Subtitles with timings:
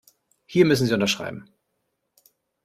[0.47, 1.45] Hier müssen Sie unterschreiben.